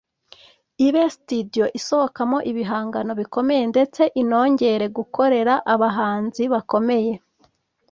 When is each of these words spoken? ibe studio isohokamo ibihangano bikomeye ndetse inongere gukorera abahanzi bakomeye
ibe 0.87 1.03
studio 1.15 1.65
isohokamo 1.79 2.37
ibihangano 2.51 3.11
bikomeye 3.19 3.63
ndetse 3.73 4.01
inongere 4.21 4.85
gukorera 4.97 5.53
abahanzi 5.73 6.43
bakomeye 6.53 7.13